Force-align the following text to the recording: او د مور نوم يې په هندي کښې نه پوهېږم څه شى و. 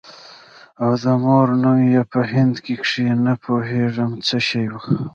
او 0.83 0.91
د 1.03 1.05
مور 1.23 1.47
نوم 1.61 1.79
يې 1.93 2.01
په 2.11 2.19
هندي 2.31 2.73
کښې 2.81 3.07
نه 3.25 3.33
پوهېږم 3.43 4.11
څه 4.27 4.37
شى 4.47 4.65
و. 4.71 4.73